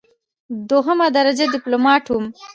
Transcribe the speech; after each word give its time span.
دوهمه 0.69 1.07
درجه 1.17 1.45
ډیپلوماټ 1.53 2.05
وم. 2.09 2.25